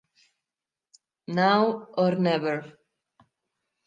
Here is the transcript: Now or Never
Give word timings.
Now 1.27 1.85
or 1.95 2.15
Never 2.17 2.65